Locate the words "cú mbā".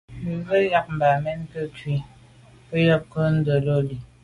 3.09-3.25